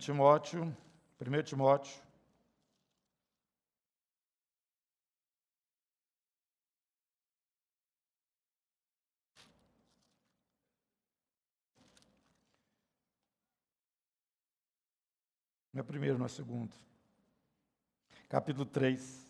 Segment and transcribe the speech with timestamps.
[0.00, 0.74] Timóteo,
[1.20, 2.02] 1 Timóteo.
[15.72, 16.74] Não é primeiro, não é segundo.
[18.28, 19.29] Capítulo 3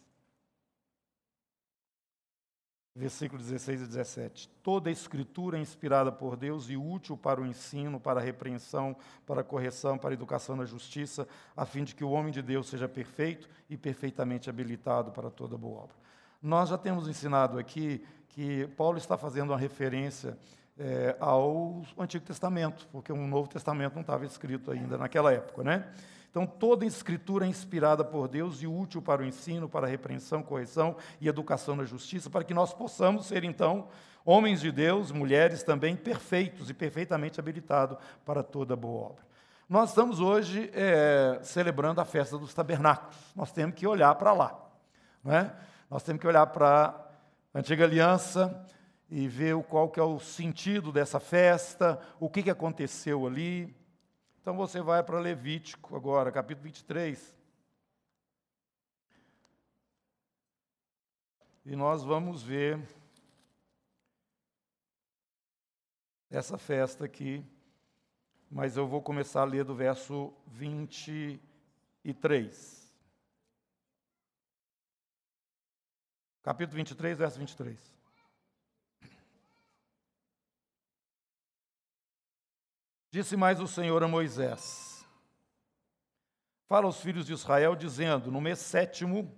[2.95, 4.48] versículo 16 e 17.
[4.62, 8.96] Toda a escritura é inspirada por Deus e útil para o ensino, para a repreensão,
[9.27, 11.26] para a correção, para a educação na justiça,
[11.57, 15.57] a fim de que o homem de Deus seja perfeito e perfeitamente habilitado para toda
[15.57, 15.96] boa obra.
[16.43, 20.39] Nós já temos ensinado aqui que Paulo está fazendo uma referência
[20.79, 25.93] é, ao Antigo Testamento, porque um Novo Testamento não estava escrito ainda naquela época, né?
[26.30, 30.43] Então, toda escritura é inspirada por Deus e útil para o ensino, para a repreensão,
[30.43, 33.89] correção e educação na justiça, para que nós possamos ser, então,
[34.25, 39.30] homens de Deus, mulheres também perfeitos e perfeitamente habilitados para toda boa obra.
[39.69, 43.17] Nós estamos hoje é, celebrando a festa dos tabernáculos.
[43.34, 44.69] Nós temos que olhar para lá.
[45.22, 45.53] Não é?
[45.89, 46.94] Nós temos que olhar para
[47.53, 48.65] a antiga aliança
[49.11, 53.75] e ver qual que é o sentido dessa festa, o que, que aconteceu ali.
[54.41, 57.37] Então você vai para Levítico agora, capítulo 23.
[61.67, 62.81] E nós vamos ver
[66.31, 67.45] essa festa aqui,
[68.51, 72.91] mas eu vou começar a ler do verso 23.
[76.43, 78.00] Capítulo 23, verso 23.
[83.11, 85.05] Disse mais o Senhor a Moisés:
[86.69, 89.36] Fala aos filhos de Israel, dizendo: No mês sétimo,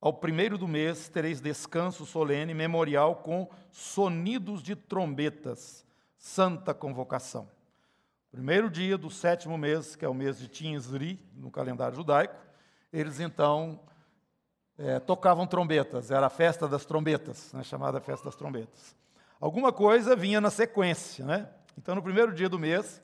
[0.00, 5.84] ao primeiro do mês, tereis descanso solene, memorial com sonidos de trombetas,
[6.16, 7.50] santa convocação.
[8.32, 12.34] Primeiro dia do sétimo mês, que é o mês de Tinsri, no calendário judaico,
[12.90, 13.78] eles então
[14.78, 18.96] é, tocavam trombetas, era a festa das trombetas, né, chamada festa das trombetas.
[19.38, 21.48] Alguma coisa vinha na sequência, né?
[21.76, 23.02] Então, no primeiro dia do mês,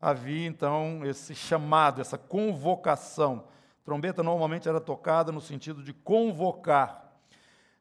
[0.00, 3.44] havia então esse chamado, essa convocação.
[3.84, 7.02] trombeta normalmente era tocada no sentido de convocar.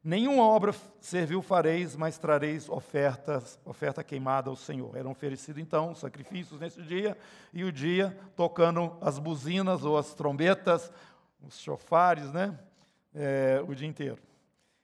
[0.03, 4.95] Nenhuma obra serviu fareis, mas trareis ofertas, oferta queimada ao Senhor.
[4.95, 7.15] Eram oferecidos então sacrifícios nesse dia,
[7.53, 10.91] e o dia tocando as buzinas ou as trombetas,
[11.39, 12.57] os chofares, né?
[13.13, 14.17] É, o dia inteiro.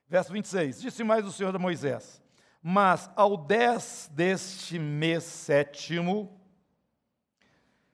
[0.07, 2.21] Verso 26: Disse mais o Senhor a Moisés:
[2.69, 6.37] mas ao dez deste mês sétimo,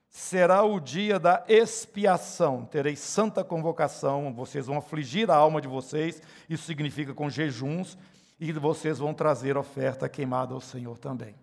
[0.10, 2.66] será o dia da expiação.
[2.66, 6.20] Tereis santa convocação, vocês vão afligir a alma de vocês,
[6.50, 8.00] isso significa com jejuns,
[8.40, 11.36] e vocês vão trazer oferta queimada ao Senhor também.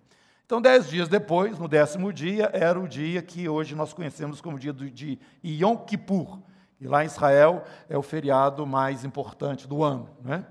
[0.44, 4.58] Então, dez dias depois, no décimo dia, era o dia que hoje nós conhecemos como
[4.58, 6.40] dia de Yom Kippur.
[6.80, 10.10] E lá em Israel é o feriado mais importante do ano.
[10.20, 10.44] Né?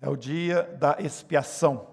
[0.00, 1.92] É o dia da expiação.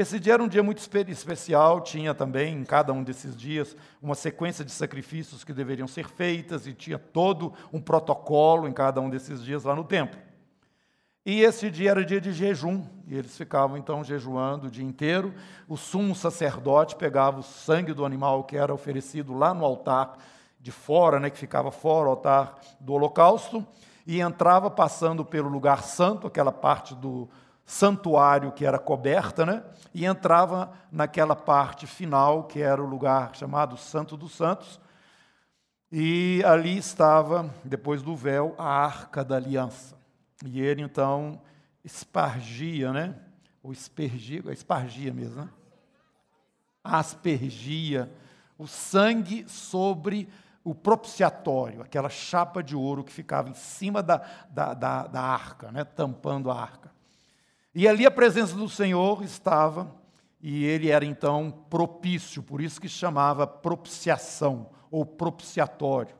[0.00, 4.14] Esse dia era um dia muito especial, tinha também em cada um desses dias uma
[4.14, 9.10] sequência de sacrifícios que deveriam ser feitas e tinha todo um protocolo em cada um
[9.10, 10.18] desses dias lá no templo.
[11.22, 15.34] E esse dia era dia de jejum, e eles ficavam então jejuando o dia inteiro.
[15.68, 20.16] O sumo sacerdote pegava o sangue do animal que era oferecido lá no altar
[20.58, 23.66] de fora, né, que ficava fora do altar do holocausto,
[24.06, 27.28] e entrava passando pelo lugar santo, aquela parte do,
[27.64, 29.62] santuário que era coberta, né?
[29.92, 34.80] e entrava naquela parte final, que era o lugar chamado Santo dos Santos,
[35.90, 39.96] e ali estava, depois do véu, a arca da aliança.
[40.44, 41.40] E ele então
[41.84, 43.16] espargia, né?
[43.62, 45.48] Ou espergia, espargia mesmo, né?
[46.84, 48.10] Aspergia
[48.56, 50.28] o sangue sobre
[50.62, 54.18] o propiciatório, aquela chapa de ouro que ficava em cima da,
[54.50, 55.82] da, da, da arca, né?
[55.82, 56.92] tampando a arca.
[57.74, 59.94] E ali a presença do Senhor estava,
[60.40, 66.14] e ele era então propício, por isso que chamava propiciação ou propiciatório.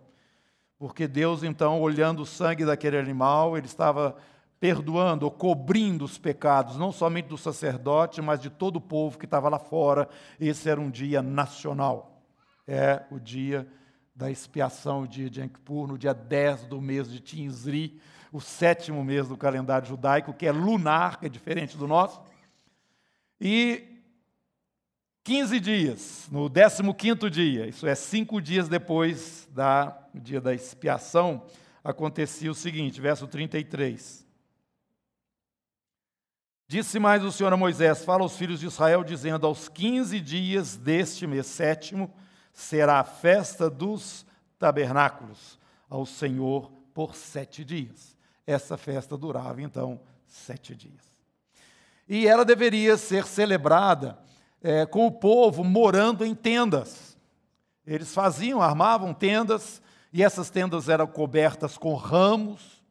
[0.79, 4.17] Porque Deus então, olhando o sangue daquele animal, ele estava
[4.61, 9.25] perdoando ou cobrindo os pecados, não somente do sacerdote, mas de todo o povo que
[9.25, 10.08] estava lá fora.
[10.38, 12.23] Esse era um dia nacional.
[12.67, 13.67] É o dia
[14.14, 17.99] da expiação, o dia de Ankippur, no dia 10 do mês de Tinsri,
[18.32, 22.21] o sétimo mês do calendário judaico, que é lunar, que é diferente do nosso.
[23.41, 23.91] E
[25.25, 31.47] 15 dias, no 15 dia, isso é cinco dias depois da dia da expiação,
[31.85, 34.27] acontecia o seguinte, verso 33.
[36.67, 40.77] Disse mais o Senhor a Moisés: Fala aos filhos de Israel, dizendo: Aos 15 dias
[40.77, 42.12] deste mês sétimo
[42.53, 44.25] será a festa dos
[44.59, 48.17] tabernáculos ao Senhor por sete dias.
[48.50, 51.08] Essa festa durava então sete dias.
[52.08, 54.19] E ela deveria ser celebrada
[54.61, 57.17] é, com o povo morando em tendas.
[57.87, 59.81] Eles faziam, armavam tendas,
[60.12, 62.82] e essas tendas eram cobertas com ramos,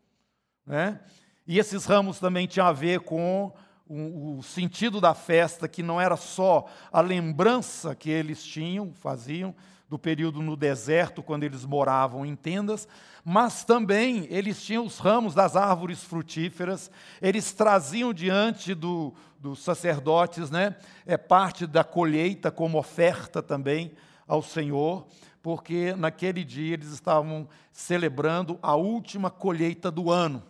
[0.65, 1.01] né?
[1.45, 3.51] E esses ramos também tinham a ver com
[3.85, 9.53] o, o sentido da festa, que não era só a lembrança que eles tinham, faziam,
[9.89, 12.87] do período no deserto, quando eles moravam em tendas,
[13.25, 20.51] mas também eles tinham os ramos das árvores frutíferas, eles traziam diante do, dos sacerdotes
[20.51, 20.75] né,
[21.07, 23.91] é parte da colheita como oferta também
[24.27, 25.07] ao Senhor,
[25.41, 30.43] porque naquele dia eles estavam celebrando a última colheita do ano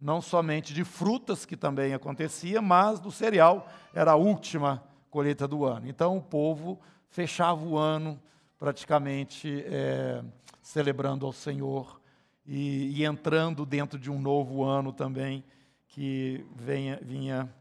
[0.00, 5.64] não somente de frutas, que também acontecia, mas do cereal, era a última colheita do
[5.64, 5.88] ano.
[5.88, 6.78] Então o povo
[7.08, 8.20] fechava o ano
[8.58, 10.22] praticamente é,
[10.62, 12.00] celebrando ao Senhor
[12.46, 15.44] e, e, entrando dentro de um novo ano também
[15.88, 17.52] que venha, vinha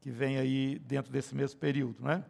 [0.00, 2.24] que vem aí dentro desse mesmo período, né?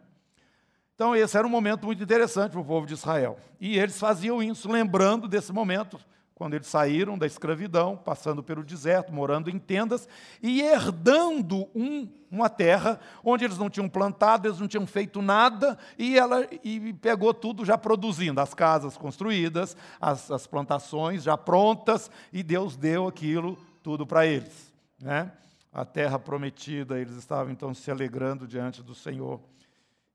[0.95, 4.43] Então esse era um momento muito interessante para o povo de Israel e eles faziam
[4.43, 5.99] isso lembrando desse momento
[6.35, 10.07] quando eles saíram da escravidão, passando pelo deserto, morando em tendas
[10.41, 15.77] e herdando um, uma terra onde eles não tinham plantado, eles não tinham feito nada,
[15.97, 22.09] e ela e pegou tudo já produzindo, as casas construídas, as, as plantações já prontas,
[22.31, 24.73] e Deus deu aquilo tudo para eles.
[24.99, 25.31] Né?
[25.71, 29.39] A terra prometida, eles estavam então se alegrando diante do Senhor.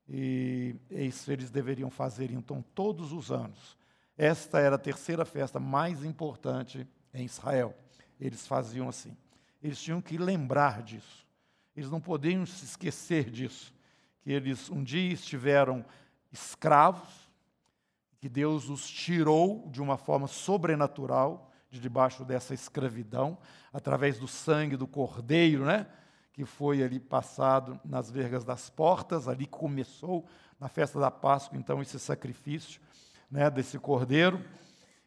[0.07, 3.77] E isso eles deveriam fazer então todos os anos
[4.19, 7.73] esta era a terceira festa mais importante em Israel.
[8.19, 9.15] Eles faziam assim.
[9.63, 11.25] Eles tinham que lembrar disso.
[11.73, 13.73] Eles não podiam se esquecer disso.
[14.19, 15.85] Que eles um dia estiveram
[16.33, 17.31] escravos,
[18.17, 23.37] que Deus os tirou de uma forma sobrenatural de debaixo dessa escravidão,
[23.71, 25.87] através do sangue do cordeiro, né?
[26.33, 30.27] Que foi ali passado nas vergas das portas, ali começou
[30.59, 32.81] na festa da Páscoa, então, esse sacrifício
[33.29, 34.43] né, desse cordeiro,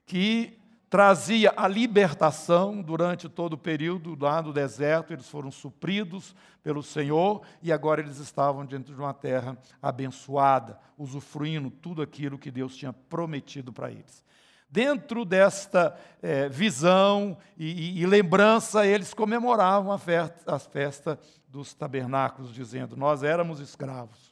[0.07, 0.59] que
[0.93, 7.41] trazia a libertação durante todo o período lá do deserto, eles foram supridos pelo Senhor
[7.63, 12.93] e agora eles estavam dentro de uma terra abençoada, usufruindo tudo aquilo que Deus tinha
[12.93, 14.23] prometido para eles.
[14.69, 21.75] Dentro desta é, visão e, e, e, lembrança, eles comemoravam a festa, a festa dos
[21.75, 24.32] tabernáculos, dizendo: Nós éramos escravos,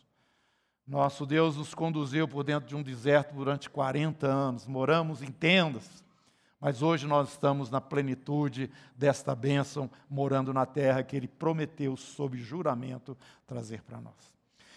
[0.91, 5.89] nosso Deus nos conduziu por dentro de um deserto durante 40 anos, moramos em tendas,
[6.61, 12.37] mas hoje nós estamos na plenitude desta bênção, morando na terra que Ele prometeu, sob
[12.37, 13.17] juramento,
[13.47, 14.35] trazer para nós.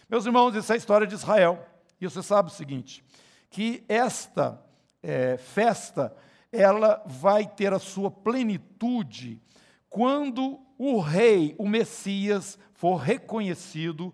[0.08, 1.66] Meus irmãos, isso é a história de Israel.
[2.00, 3.04] E você sabe o seguinte:
[3.50, 4.64] que esta
[5.02, 6.16] é, festa
[6.52, 9.42] ela vai ter a sua plenitude
[9.90, 14.14] quando o rei, o Messias, for reconhecido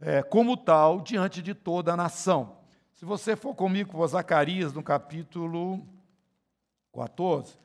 [0.00, 2.56] é, como tal diante de toda a nação.
[2.92, 5.86] Se você for comigo para Zacarias, no capítulo
[6.92, 7.56] 14,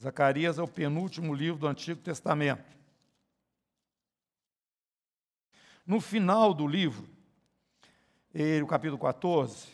[0.00, 2.76] Zacarias é o penúltimo livro do Antigo Testamento.
[5.86, 7.08] No final do livro,
[8.62, 9.68] o capítulo 14,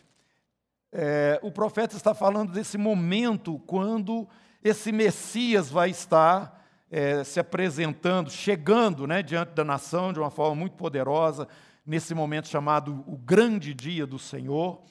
[0.91, 4.27] é, o profeta está falando desse momento quando
[4.63, 10.55] esse Messias vai estar é, se apresentando, chegando né, diante da nação de uma forma
[10.55, 11.47] muito poderosa,
[11.85, 14.81] nesse momento chamado o grande dia do Senhor,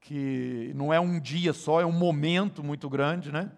[0.00, 3.50] que não é um dia só, é um momento muito grande, né?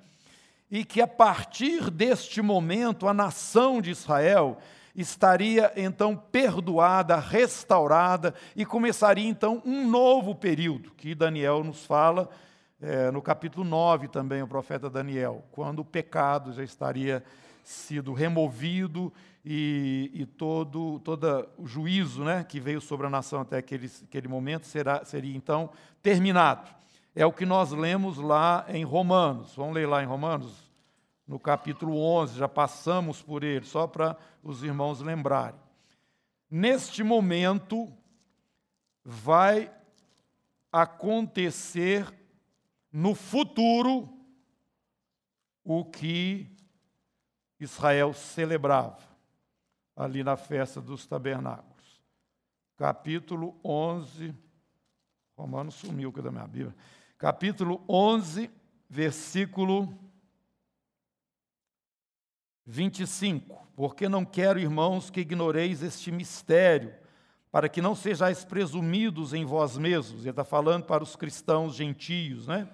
[0.71, 4.59] E que a partir deste momento a nação de Israel
[4.95, 12.28] estaria então perdoada, restaurada e começaria então um novo período, que Daniel nos fala
[12.80, 17.25] é, no capítulo 9 também, o profeta Daniel, quando o pecado já estaria
[17.62, 19.12] sido removido
[19.49, 24.26] e, e todo, todo o juízo né, que veio sobre a nação até aquele, aquele
[24.26, 25.71] momento será, seria então
[26.03, 26.69] terminado.
[27.15, 29.55] É o que nós lemos lá em Romanos.
[29.55, 30.69] Vamos ler lá em Romanos,
[31.25, 35.61] no capítulo 11, já passamos por ele, só para os irmãos lembrarem.
[36.50, 37.88] Neste momento,
[39.05, 39.73] vai
[40.73, 42.12] acontecer
[42.91, 44.12] no futuro
[45.62, 46.50] o que
[47.61, 49.15] Israel celebrava
[49.97, 52.03] ali na festa dos tabernáculos.
[52.76, 54.35] Capítulo 11,
[55.37, 56.76] Romano sumiu da minha Bíblia.
[57.17, 58.50] Capítulo 11,
[58.88, 59.99] versículo
[62.67, 63.67] 25.
[63.75, 66.95] Porque não quero, irmãos, que ignoreis este mistério,
[67.50, 70.21] para que não sejais presumidos em vós mesmos.
[70.21, 72.69] Ele está falando para os cristãos gentios, né?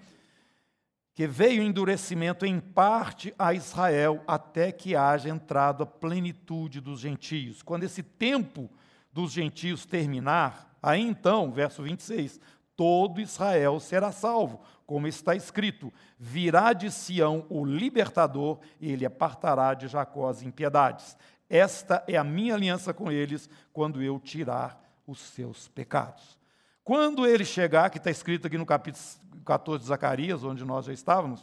[1.15, 7.63] Que veio endurecimento em parte a Israel, até que haja entrado a plenitude dos gentios.
[7.63, 8.71] Quando esse tempo
[9.13, 12.41] dos gentios terminar, aí então, verso 26,
[12.75, 19.75] todo Israel será salvo, como está escrito: virá de Sião o libertador, e ele apartará
[19.75, 21.17] de Jacó as impiedades.
[21.49, 26.42] Esta é a minha aliança com eles, quando eu tirar os seus pecados.
[26.85, 29.05] Quando ele chegar, que está escrito aqui no capítulo
[29.45, 31.41] 14 de Zacarias, onde nós já estávamos,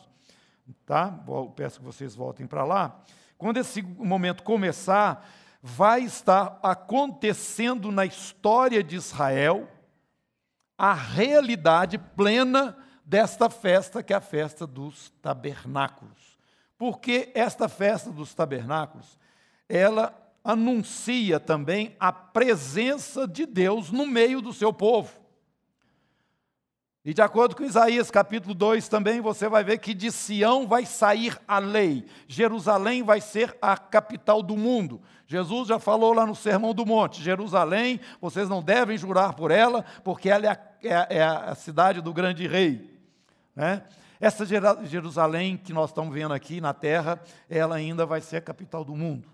[0.85, 1.17] tá?
[1.55, 3.01] Peço que vocês voltem para lá.
[3.37, 5.25] Quando esse momento começar,
[5.61, 9.69] vai estar acontecendo na história de Israel
[10.77, 16.37] a realidade plena desta festa, que é a festa dos tabernáculos.
[16.77, 19.17] Porque esta festa dos tabernáculos,
[19.67, 25.18] ela anuncia também a presença de Deus no meio do seu povo.
[27.03, 30.85] E de acordo com Isaías capítulo 2 também, você vai ver que de Sião vai
[30.85, 32.05] sair a lei.
[32.27, 35.01] Jerusalém vai ser a capital do mundo.
[35.25, 39.85] Jesus já falou lá no Sermão do Monte: Jerusalém, vocês não devem jurar por ela,
[40.03, 42.99] porque ela é a, é, é a cidade do grande rei.
[43.55, 43.81] Né?
[44.19, 48.83] Essa Jerusalém que nós estamos vendo aqui na terra, ela ainda vai ser a capital
[48.83, 49.29] do mundo.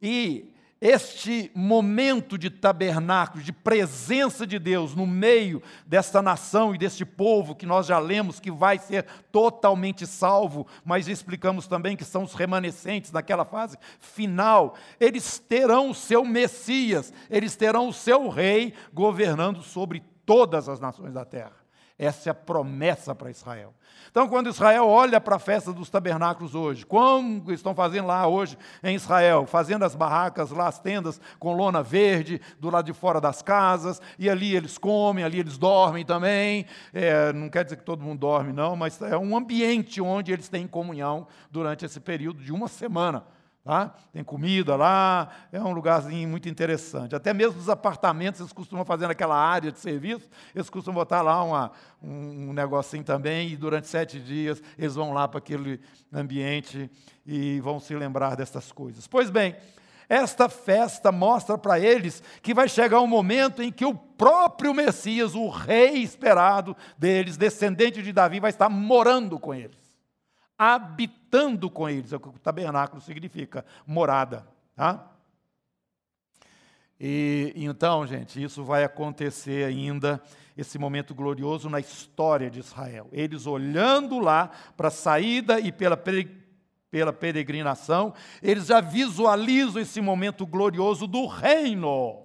[0.00, 0.52] E
[0.84, 7.54] este momento de tabernáculo, de presença de Deus no meio desta nação e deste povo
[7.54, 12.34] que nós já lemos que vai ser totalmente salvo, mas explicamos também que são os
[12.34, 19.62] remanescentes daquela fase final, eles terão o seu Messias, eles terão o seu rei governando
[19.62, 21.61] sobre todas as nações da terra.
[22.02, 23.72] Essa é a promessa para Israel.
[24.10, 28.58] Então, quando Israel olha para a festa dos tabernáculos hoje, como estão fazendo lá hoje
[28.82, 33.20] em Israel, fazendo as barracas lá, as tendas com lona verde do lado de fora
[33.20, 36.66] das casas, e ali eles comem, ali eles dormem também.
[36.92, 40.48] É, não quer dizer que todo mundo dorme, não, mas é um ambiente onde eles
[40.48, 43.24] têm comunhão durante esse período de uma semana.
[43.64, 43.94] Tá?
[44.12, 47.14] Tem comida lá, é um lugarzinho muito interessante.
[47.14, 51.44] Até mesmo nos apartamentos, eles costumam fazer naquela área de serviço, eles costumam botar lá
[51.44, 51.70] uma,
[52.02, 55.80] um negocinho também, e durante sete dias eles vão lá para aquele
[56.12, 56.90] ambiente
[57.24, 59.06] e vão se lembrar dessas coisas.
[59.06, 59.54] Pois bem,
[60.08, 65.36] esta festa mostra para eles que vai chegar um momento em que o próprio Messias,
[65.36, 69.81] o rei esperado deles, descendente de Davi, vai estar morando com eles
[70.58, 74.46] habitando com eles, é o que o tabernáculo significa, morada.
[74.76, 75.12] Tá?
[77.04, 80.22] E então, gente, isso vai acontecer ainda,
[80.56, 83.08] esse momento glorioso na história de Israel.
[83.10, 86.00] Eles olhando lá para a saída e pela,
[86.88, 92.24] pela peregrinação, eles já visualizam esse momento glorioso do reino,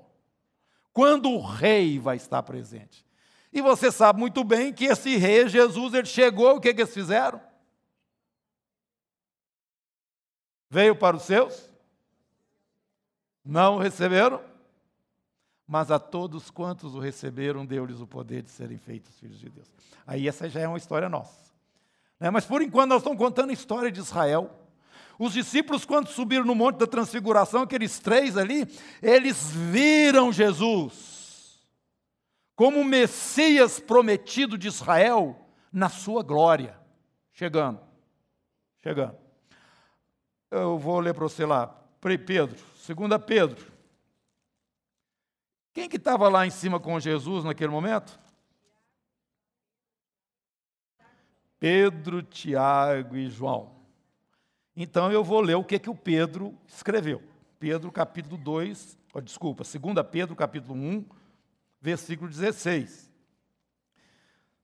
[0.94, 3.04] quando o rei vai estar presente.
[3.52, 6.94] E você sabe muito bem que esse rei, Jesus, ele chegou, o que, que eles
[6.94, 7.42] fizeram?
[10.70, 11.70] Veio para os seus?
[13.44, 14.42] Não o receberam?
[15.68, 19.68] Mas a todos quantos o receberam, deu-lhes o poder de serem feitos filhos de Deus.
[20.06, 21.52] Aí essa já é uma história nossa.
[22.20, 22.30] Né?
[22.30, 24.50] Mas por enquanto nós estamos contando a história de Israel.
[25.20, 28.68] Os discípulos, quando subiram no Monte da Transfiguração, aqueles três ali,
[29.02, 31.18] eles viram Jesus
[32.56, 36.76] como o Messias prometido de Israel na sua glória.
[37.32, 37.80] Chegando,
[38.82, 39.27] chegando.
[40.50, 41.68] Eu vou ler para você lá.
[42.26, 43.72] Pedro, segunda Pedro.
[45.74, 48.18] Quem que estava lá em cima com Jesus naquele momento?
[51.60, 53.76] Pedro, Tiago e João.
[54.76, 57.22] Então eu vou ler o que, que o Pedro escreveu.
[57.60, 61.06] Pedro, capítulo 2, oh, desculpa, 2 Pedro, capítulo 1,
[61.82, 63.07] versículo 16.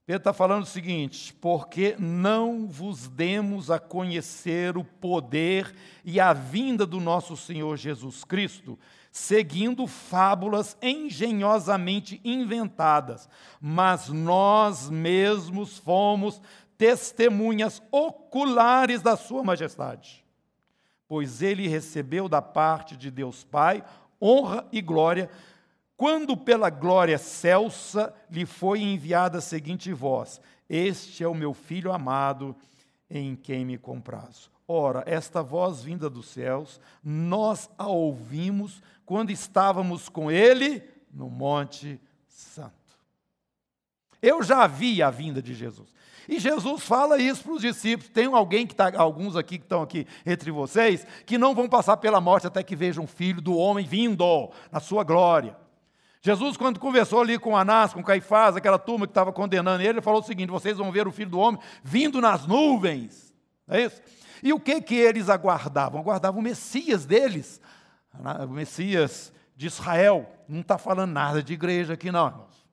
[0.06, 6.34] Pedro está falando o seguinte: porque não vos demos a conhecer o poder e a
[6.34, 8.78] vinda do nosso Senhor Jesus Cristo,
[9.12, 13.30] seguindo fábulas engenhosamente inventadas,
[13.62, 16.42] mas nós mesmos fomos
[16.78, 20.24] testemunhas oculares da Sua Majestade.
[21.08, 23.84] Pois ele recebeu da parte de Deus Pai
[24.22, 25.30] honra e glória
[26.04, 31.94] quando pela glória celsa lhe foi enviada a seguinte voz: Este é o meu filho
[31.94, 32.54] amado,
[33.10, 34.52] em quem me comprazo.
[34.68, 42.02] Ora, esta voz vinda dos céus, nós a ouvimos quando estávamos com ele no Monte
[42.28, 42.74] Santo.
[44.22, 45.88] Eu já vi a vinda de Jesus.
[46.28, 48.12] E Jesus fala isso para os discípulos.
[48.12, 51.96] Tem alguém que está, alguns aqui que estão aqui entre vocês, que não vão passar
[51.96, 55.63] pela morte até que vejam o filho do homem vindo na sua glória.
[56.26, 60.02] Jesus, quando conversou ali com Anás, com Caifás, aquela turma que estava condenando ele, ele
[60.02, 63.34] falou o seguinte: vocês vão ver o filho do homem vindo nas nuvens.
[63.68, 64.02] É isso?
[64.42, 66.00] E o que, que eles aguardavam?
[66.00, 67.60] Aguardavam o Messias deles,
[68.48, 70.26] o Messias de Israel.
[70.48, 72.68] Não está falando nada de igreja aqui, não, irmãos.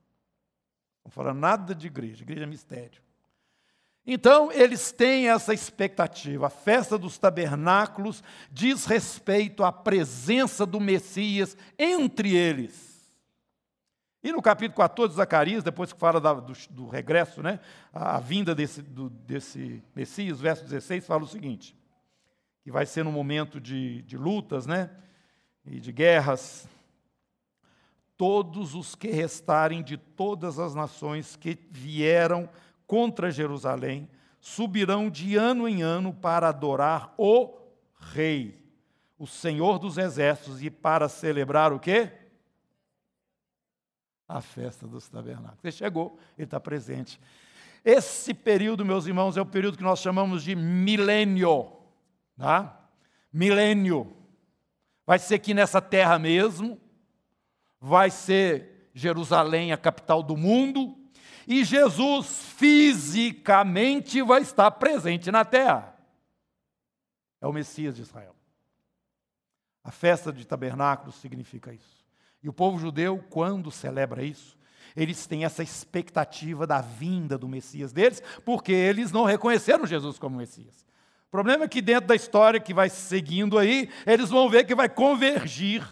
[1.04, 3.02] Não falando nada de igreja, igreja é mistério.
[4.06, 6.46] Então, eles têm essa expectativa.
[6.46, 12.89] A festa dos tabernáculos diz respeito à presença do Messias entre eles.
[14.22, 17.58] E no capítulo 14 de Zacarias, depois que fala da, do, do, regresso, né,
[17.92, 21.74] a, a vinda desse, do, desse Messias, verso 16, fala o seguinte:
[22.62, 24.90] que vai ser no momento de, de lutas né,
[25.64, 26.68] e de guerras.
[28.16, 32.46] Todos os que restarem de todas as nações que vieram
[32.86, 34.06] contra Jerusalém
[34.38, 37.56] subirão de ano em ano para adorar o
[37.98, 38.62] Rei,
[39.18, 42.19] o Senhor dos Exércitos, e para celebrar o quê?
[44.30, 45.58] A festa dos tabernáculos.
[45.64, 47.20] Ele chegou, ele está presente.
[47.84, 51.72] Esse período, meus irmãos, é o período que nós chamamos de milênio.
[52.36, 52.80] Tá?
[53.32, 54.16] Milênio.
[55.06, 56.80] Vai ser aqui nessa terra mesmo,
[57.80, 60.96] vai ser Jerusalém, a capital do mundo,
[61.46, 65.96] e Jesus fisicamente vai estar presente na terra.
[67.40, 68.36] É o Messias de Israel.
[69.82, 71.99] A festa de tabernáculos significa isso.
[72.42, 74.58] E o povo judeu, quando celebra isso,
[74.96, 80.38] eles têm essa expectativa da vinda do Messias deles, porque eles não reconheceram Jesus como
[80.38, 80.86] Messias.
[81.28, 84.74] O problema é que dentro da história que vai seguindo aí, eles vão ver que
[84.74, 85.86] vai convergir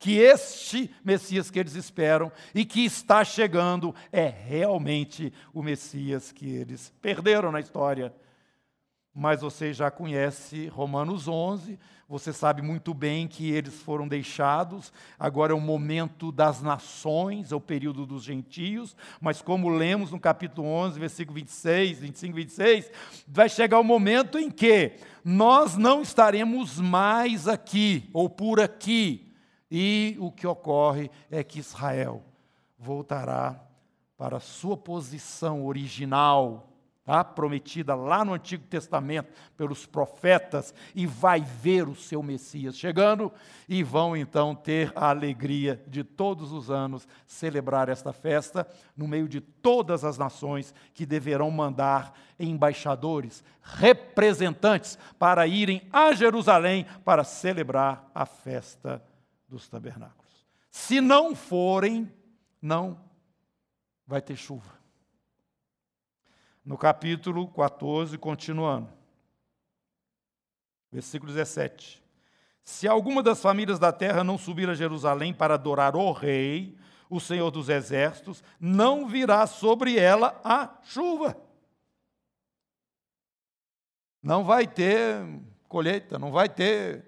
[0.00, 6.48] que este Messias que eles esperam e que está chegando é realmente o Messias que
[6.48, 8.12] eles perderam na história.
[9.14, 15.52] Mas você já conhece Romanos 11, você sabe muito bem que eles foram deixados, agora
[15.52, 20.66] é o momento das nações, é o período dos gentios, mas como lemos no capítulo
[20.68, 22.90] 11, versículo 26, 25 e 26,
[23.26, 29.32] vai chegar o momento em que nós não estaremos mais aqui, ou por aqui,
[29.70, 32.24] e o que ocorre é que Israel
[32.76, 33.60] voltará
[34.16, 36.69] para a sua posição original,
[37.34, 43.32] prometida lá no Antigo Testamento pelos profetas, e vai ver o seu Messias chegando,
[43.68, 49.28] e vão então ter a alegria de todos os anos celebrar esta festa, no meio
[49.28, 58.08] de todas as nações que deverão mandar embaixadores, representantes, para irem a Jerusalém para celebrar
[58.14, 59.02] a festa
[59.48, 60.46] dos tabernáculos.
[60.70, 62.10] Se não forem,
[62.62, 63.00] não
[64.06, 64.79] vai ter chuva
[66.64, 68.92] no capítulo 14, continuando.
[70.92, 72.02] Versículo 17.
[72.62, 76.76] Se alguma das famílias da terra não subir a Jerusalém para adorar o Rei,
[77.08, 81.36] o Senhor dos Exércitos, não virá sobre ela a chuva.
[84.22, 87.04] Não vai ter colheita, não vai ter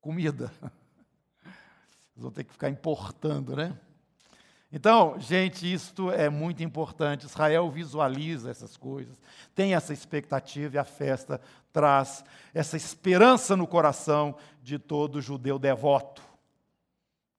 [0.00, 0.52] comida.
[2.16, 3.78] vão ter que ficar importando, né?
[4.72, 7.26] Então, gente, isto é muito importante.
[7.26, 9.20] Israel visualiza essas coisas,
[9.54, 11.40] tem essa expectativa e a festa
[11.72, 16.22] traz essa esperança no coração de todo judeu devoto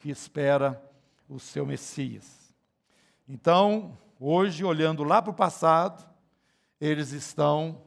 [0.01, 0.81] que espera
[1.29, 2.53] o seu Messias.
[3.29, 6.03] Então, hoje, olhando lá para o passado,
[6.81, 7.83] eles estão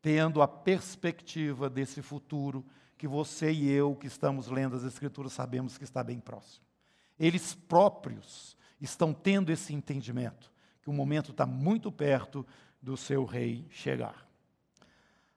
[0.00, 2.64] tendo a perspectiva desse futuro
[2.96, 6.64] que você e eu, que estamos lendo as Escrituras, sabemos que está bem próximo.
[7.18, 8.56] Eles próprios
[8.90, 10.50] estão tendo esse entendimento,
[10.82, 12.46] que o momento está muito perto
[12.80, 14.26] do seu rei chegar.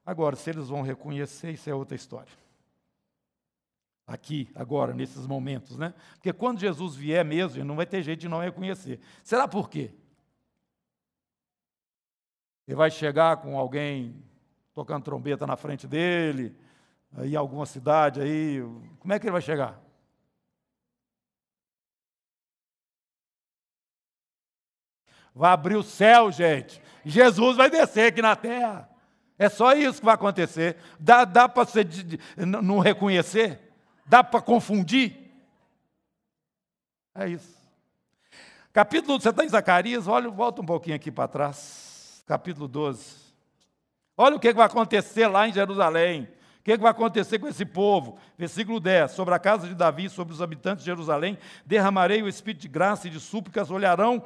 [0.06, 2.32] Agora, se eles vão reconhecer, isso é outra história.
[4.08, 5.94] Aqui, agora, nesses momentos, né?
[6.14, 9.00] Porque quando Jesus vier mesmo, não vai ter jeito de não reconhecer.
[9.24, 9.94] Será por quê?
[12.68, 14.24] Ele vai chegar com alguém
[14.74, 16.56] tocando trombeta na frente dele,
[17.14, 18.62] aí em alguma cidade aí.
[19.00, 19.80] Como é que ele vai chegar?
[25.39, 26.82] Vai abrir o céu, gente.
[27.06, 28.89] Jesus vai descer aqui na terra.
[29.38, 30.75] É só isso que vai acontecer.
[30.99, 31.88] Dá, dá para você
[32.36, 33.58] não reconhecer?
[34.06, 35.32] Dá para confundir?
[37.15, 37.58] É isso.
[38.73, 40.10] Capítulo, você está em Zacarias?
[40.10, 42.21] Olha, volta um pouquinho aqui para trás.
[42.28, 43.15] Capítulo 12.
[44.17, 46.28] Olha o que vai acontecer lá em Jerusalém.
[46.60, 48.19] O que vai acontecer com esse povo?
[48.38, 52.63] Versículo 10: Sobre a casa de Davi, sobre os habitantes de Jerusalém, derramarei o espírito
[52.63, 54.21] de graça e de súplicas, olharão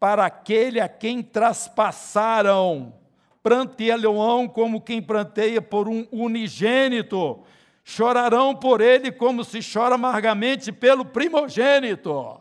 [0.00, 2.94] para aquele a quem traspassaram.
[3.42, 7.44] Prantearão como quem pranteia por um unigênito.
[7.84, 12.40] Chorarão por ele como se chora amargamente pelo primogênito.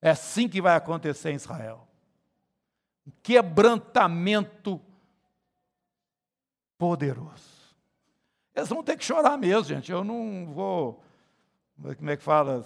[0.00, 1.86] É assim que vai acontecer em Israel.
[3.06, 4.80] Um quebrantamento
[6.78, 7.54] poderoso.
[8.54, 9.90] Eles vão ter que chorar mesmo, gente.
[9.90, 11.02] Eu não vou,
[11.96, 12.64] como é que fala?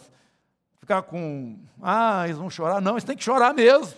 [0.81, 2.81] Ficar com, ah, eles vão chorar.
[2.81, 3.95] Não, eles têm que chorar mesmo.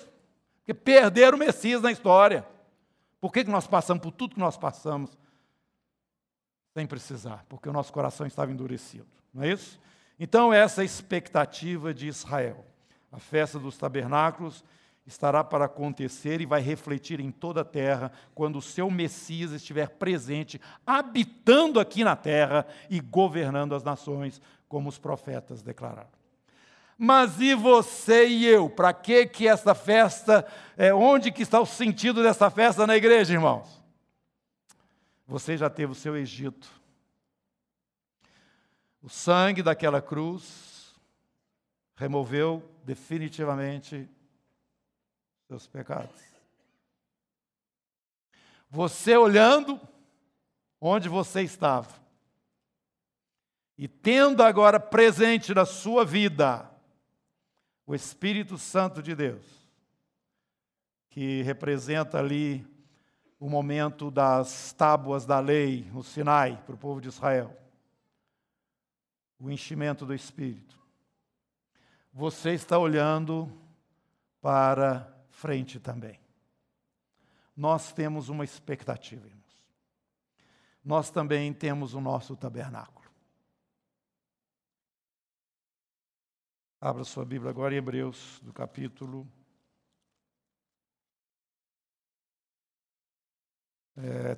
[0.59, 2.47] Porque perderam o Messias na história.
[3.21, 5.17] Por que, que nós passamos por tudo que nós passamos?
[6.73, 9.07] Sem precisar, porque o nosso coração estava endurecido.
[9.35, 9.79] Não é isso?
[10.19, 12.65] Então, essa é a expectativa de Israel.
[13.11, 14.65] A festa dos tabernáculos
[15.07, 19.89] estará para acontecer e vai refletir em toda a terra quando o seu Messias estiver
[19.91, 26.20] presente, habitando aqui na terra e governando as nações, como os profetas declararam.
[27.03, 28.69] Mas e você e eu?
[28.69, 33.33] Para que que essa festa, é, onde que está o sentido dessa festa na igreja,
[33.33, 33.83] irmãos?
[35.27, 36.69] Você já teve o seu Egito.
[39.03, 40.95] O sangue daquela cruz
[41.97, 44.07] removeu definitivamente
[45.49, 46.21] seus pecados.
[48.69, 49.81] Você olhando
[50.79, 51.95] onde você estava
[53.79, 56.70] e tendo agora presente na sua vida
[57.91, 59.45] o Espírito Santo de Deus,
[61.09, 62.65] que representa ali
[63.37, 67.53] o momento das tábuas da lei no Sinai para o povo de Israel,
[69.41, 70.79] o enchimento do Espírito.
[72.13, 73.53] Você está olhando
[74.41, 76.21] para frente também.
[77.57, 79.65] Nós temos uma expectativa, irmãos.
[80.85, 83.00] Nós também temos o nosso tabernáculo.
[86.81, 89.31] Abra sua Bíblia agora em Hebreus, do capítulo
[93.97, 94.35] é,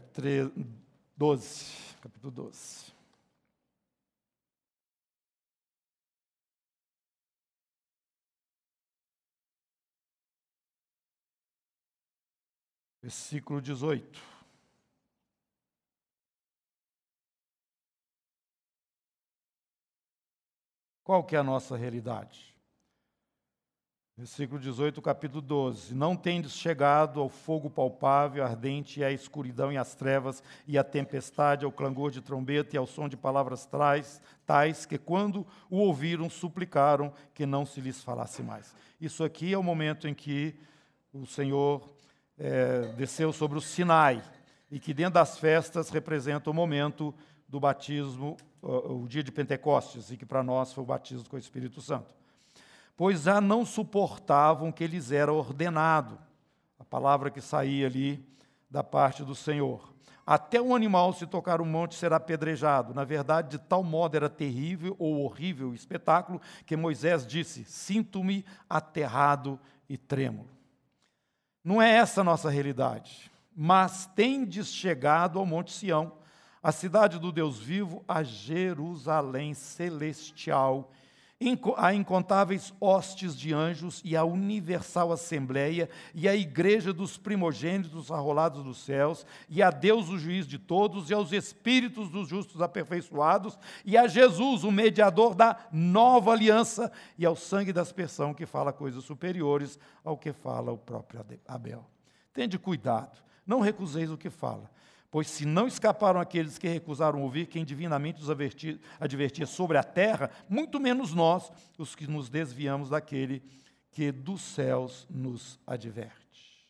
[1.17, 2.93] 12, capítulo 12.
[13.03, 14.32] versículo 18.
[21.05, 22.55] Qual que é a nossa realidade?
[24.17, 25.97] Versículo 18, capítulo 12.
[25.97, 30.85] Não tendes chegado ao fogo palpável, ardente, e à escuridão e às trevas, e à
[30.85, 35.79] tempestade, ao clangor de trombeta e ao som de palavras tais, tais que, quando o
[35.79, 38.73] ouviram, suplicaram que não se lhes falasse mais.
[39.01, 40.55] Isso aqui é o momento em que
[41.13, 41.91] o Senhor
[42.39, 44.23] é, desceu sobre o Sinai
[44.71, 47.13] e que dentro das festas representa o momento
[47.49, 51.39] do batismo, o, dia de Pentecostes, e que para nós foi o batismo com o
[51.39, 52.15] Espírito Santo.
[52.97, 56.19] Pois já não suportavam que lhes era ordenado,
[56.79, 58.25] a palavra que saía ali
[58.71, 59.93] da parte do Senhor.
[60.25, 62.95] Até um animal, se tocar o um monte, será apedrejado.
[62.95, 68.45] Na verdade, de tal modo era terrível ou horrível o espetáculo que Moisés disse: Sinto-me
[68.71, 70.49] aterrado e trêmulo.
[71.65, 73.31] Não é essa a nossa realidade.
[73.55, 76.13] Mas tendes chegado ao Monte Sião,
[76.63, 80.93] a cidade do Deus vivo, a Jerusalém celestial,
[81.77, 88.63] a incontáveis hostes de anjos e a universal assembleia e a igreja dos primogênitos arrolados
[88.63, 93.59] dos céus e a Deus o juiz de todos e aos espíritos dos justos aperfeiçoados
[93.85, 98.73] e a Jesus o mediador da nova aliança e ao sangue da aspersão que fala
[98.73, 101.85] coisas superiores ao que fala o próprio Abel.
[102.33, 104.71] Tende cuidado, não recuseis o que fala
[105.13, 110.31] Pois se não escaparam aqueles que recusaram ouvir quem divinamente os advertia sobre a terra,
[110.49, 113.43] muito menos nós, os que nos desviamos daquele
[113.91, 116.67] que dos céus nos adverte.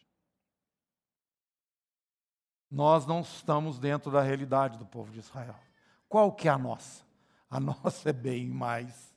[2.69, 5.55] Nós não estamos dentro da realidade do povo de Israel.
[6.09, 7.05] Qual que é a nossa?
[7.49, 9.15] A nossa é bem mais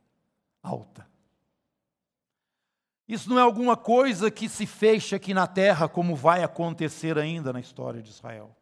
[0.62, 1.10] alta.
[3.08, 7.52] Isso não é alguma coisa que se fecha aqui na terra, como vai acontecer ainda
[7.52, 8.56] na história de Israel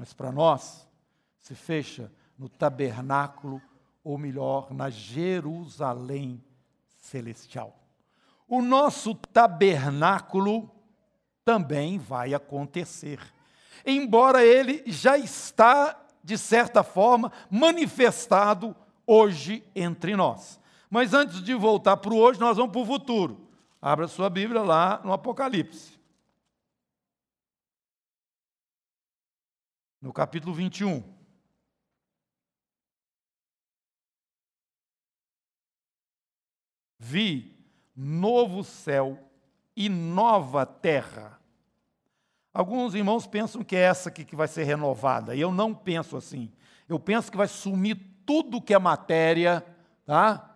[0.00, 0.88] mas para nós
[1.38, 3.60] se fecha no tabernáculo,
[4.02, 6.42] ou melhor, na Jerusalém
[6.96, 7.78] celestial.
[8.48, 10.70] O nosso tabernáculo
[11.44, 13.20] também vai acontecer,
[13.84, 18.74] embora ele já está, de certa forma, manifestado
[19.06, 20.58] hoje entre nós.
[20.88, 23.50] Mas antes de voltar para o hoje, nós vamos para o futuro.
[23.82, 25.99] Abra sua Bíblia lá no Apocalipse.
[30.00, 31.02] No capítulo 21.
[36.98, 37.58] Vi
[37.94, 39.18] novo céu
[39.76, 41.40] e nova terra.
[42.52, 46.52] Alguns irmãos pensam que é essa que vai ser renovada, eu não penso assim.
[46.88, 49.64] Eu penso que vai sumir tudo que é matéria,
[50.04, 50.49] tá?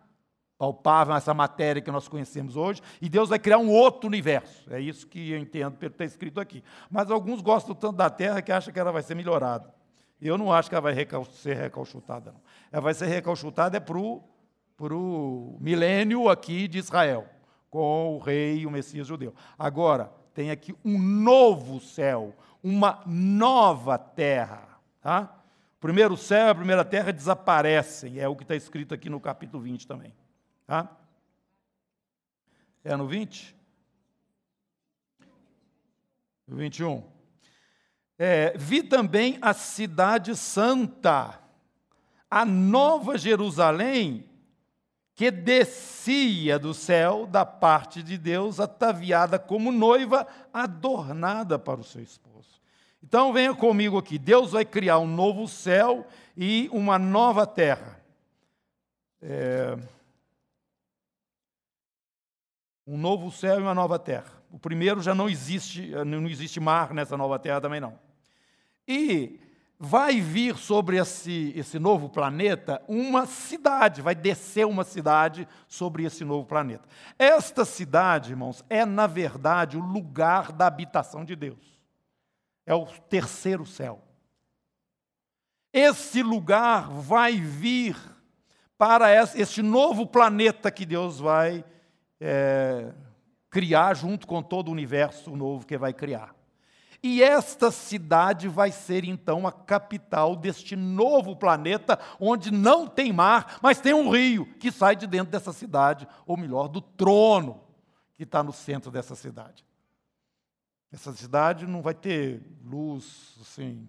[0.58, 4.72] Palpável, essa matéria que nós conhecemos hoje, e Deus vai criar um outro universo.
[4.72, 6.62] É isso que eu entendo pelo que está escrito aqui.
[6.90, 9.74] Mas alguns gostam tanto da Terra que acham que ela vai ser melhorada.
[10.20, 10.94] Eu não acho que ela vai
[11.32, 12.40] ser recalchutada, não.
[12.72, 17.26] Ela vai ser recalchutada é para o milênio aqui de Israel,
[17.68, 19.34] com o rei e o Messias judeu.
[19.58, 24.66] Agora, tem aqui um novo céu, uma nova terra.
[25.02, 25.34] Tá?
[25.78, 29.62] Primeiro céu e a primeira terra desaparecem, é o que está escrito aqui no capítulo
[29.62, 30.14] 20 também.
[30.66, 30.90] Tá?
[32.82, 33.54] É no 20?
[36.46, 37.02] No 21.
[38.18, 41.40] É, vi também a cidade santa,
[42.30, 44.28] a nova Jerusalém,
[45.14, 52.02] que descia do céu da parte de Deus, ataviada como noiva, adornada para o seu
[52.02, 52.60] esposo.
[53.02, 54.18] Então venha comigo aqui.
[54.18, 58.00] Deus vai criar um novo céu e uma nova terra.
[59.22, 59.76] É...
[62.86, 64.42] Um novo céu e uma nova terra.
[64.50, 67.98] O primeiro já não existe, não existe mar nessa nova terra também não.
[68.86, 69.40] E
[69.78, 76.24] vai vir sobre esse, esse novo planeta uma cidade, vai descer uma cidade sobre esse
[76.24, 76.88] novo planeta.
[77.18, 81.78] Esta cidade, irmãos, é na verdade o lugar da habitação de Deus.
[82.66, 84.02] É o terceiro céu.
[85.72, 87.96] Esse lugar vai vir
[88.78, 91.64] para este novo planeta que Deus vai
[92.26, 92.90] é,
[93.50, 96.34] criar junto com todo o universo novo que vai criar.
[97.02, 103.58] E esta cidade vai ser então a capital deste novo planeta, onde não tem mar,
[103.62, 107.60] mas tem um rio que sai de dentro dessa cidade, ou melhor, do trono
[108.14, 109.62] que está no centro dessa cidade.
[110.90, 113.86] Essa cidade não vai ter luz, assim,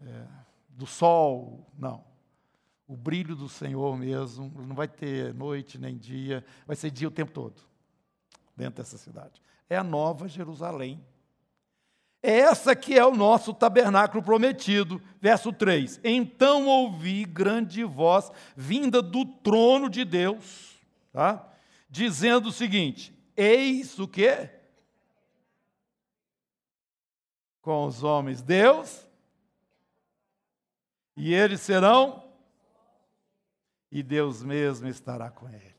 [0.00, 0.24] é,
[0.70, 2.13] do sol, não.
[2.86, 7.10] O brilho do Senhor mesmo, não vai ter noite nem dia, vai ser dia o
[7.10, 7.62] tempo todo,
[8.56, 9.40] dentro dessa cidade.
[9.68, 11.02] É a nova Jerusalém
[12.26, 14.98] essa que é o nosso tabernáculo prometido.
[15.20, 16.00] Verso 3.
[16.02, 20.74] Então ouvi grande voz vinda do trono de Deus,
[21.12, 21.46] tá?
[21.90, 24.48] dizendo o seguinte: Eis o que?
[27.60, 29.06] Com os homens Deus,
[31.14, 32.23] e eles serão,
[33.94, 35.72] e Deus mesmo estará com eles.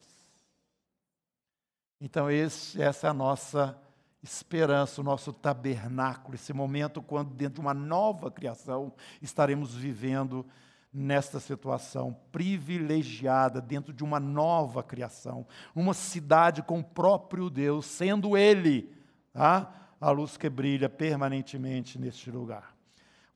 [2.00, 3.78] Então, esse, essa é a nossa
[4.24, 10.46] esperança, o nosso tabernáculo, esse momento quando, dentro de uma nova criação, estaremos vivendo
[10.94, 18.38] nesta situação privilegiada, dentro de uma nova criação, uma cidade com o próprio Deus, sendo
[18.38, 18.96] Ele
[19.34, 19.90] tá?
[20.00, 22.74] a luz que brilha permanentemente neste lugar.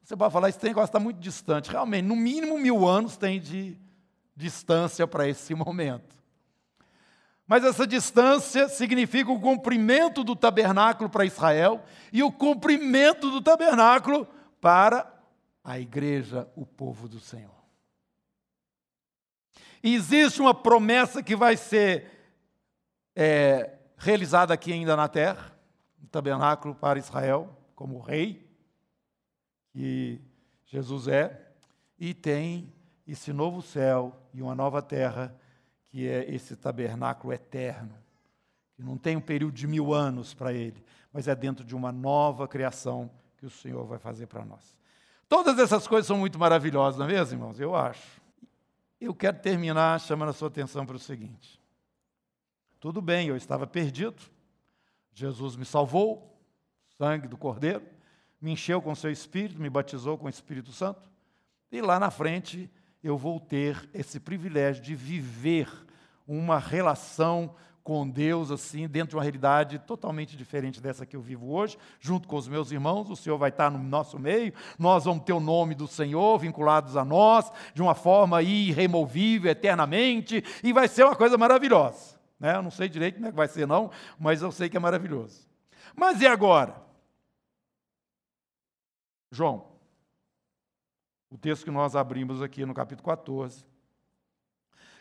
[0.01, 1.69] Você pode falar, esse negócio está muito distante.
[1.69, 3.77] Realmente, no mínimo mil anos tem de
[4.39, 6.15] distância para esse momento.
[7.45, 14.25] Mas essa distância significa o cumprimento do tabernáculo para Israel e o cumprimento do tabernáculo
[14.61, 15.11] para
[15.61, 17.59] a igreja, o povo do Senhor.
[19.83, 22.09] E existe uma promessa que vai ser
[23.13, 25.53] é, realizada aqui ainda na terra,
[26.01, 28.49] o tabernáculo para Israel, como rei,
[29.73, 30.21] que
[30.65, 31.51] Jesus é,
[31.99, 32.73] e tem
[33.11, 35.35] esse novo céu e uma nova terra
[35.87, 37.95] que é esse tabernáculo eterno,
[38.75, 41.91] que não tem um período de mil anos para ele, mas é dentro de uma
[41.91, 44.77] nova criação que o Senhor vai fazer para nós.
[45.27, 47.59] Todas essas coisas são muito maravilhosas, não é mesmo, irmãos?
[47.59, 48.21] Eu acho.
[49.01, 51.59] Eu quero terminar chamando a sua atenção para o seguinte:
[52.79, 54.21] tudo bem, eu estava perdido,
[55.11, 56.39] Jesus me salvou,
[56.97, 57.85] sangue do Cordeiro,
[58.39, 61.01] me encheu com seu Espírito, me batizou com o Espírito Santo,
[61.71, 62.69] e lá na frente
[63.03, 65.69] eu vou ter esse privilégio de viver
[66.27, 67.55] uma relação
[67.89, 72.27] com Deus, assim, dentro de uma realidade totalmente diferente dessa que eu vivo hoje, junto
[72.27, 73.09] com os meus irmãos.
[73.09, 76.95] O Senhor vai estar no nosso meio, nós vamos ter o nome do Senhor vinculados
[76.95, 82.19] a nós, de uma forma irremovível, eternamente, e vai ser uma coisa maravilhosa.
[82.39, 82.55] Né?
[82.55, 84.79] Eu não sei direito como é que vai ser, não, mas eu sei que é
[84.79, 85.47] maravilhoso.
[85.95, 86.75] Mas e agora?
[89.31, 89.65] João,
[91.29, 93.65] o texto que nós abrimos aqui no capítulo 14.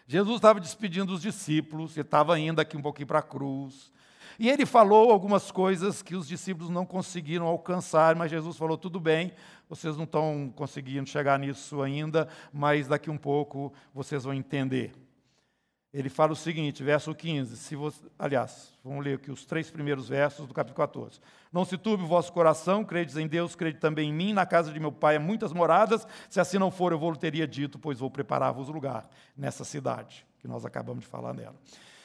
[0.07, 3.93] Jesus estava despedindo os discípulos, ele estava indo aqui um pouquinho para a cruz.
[4.39, 9.01] E ele falou algumas coisas que os discípulos não conseguiram alcançar, mas Jesus falou: tudo
[9.01, 9.33] bem,
[9.69, 14.93] vocês não estão conseguindo chegar nisso ainda, mas daqui um pouco vocês vão entender
[15.93, 20.09] ele fala o seguinte, verso 15, se você, aliás, vamos ler aqui os três primeiros
[20.09, 21.19] versos do capítulo 14.
[21.51, 24.71] Não se turbe o vosso coração, credes em Deus, crede também em mim, na casa
[24.71, 27.99] de meu pai há muitas moradas, se assim não for eu vou teria dito, pois
[27.99, 30.27] vou preparar-vos lugar nessa cidade.
[30.41, 31.57] que nós acabamos de falar nela.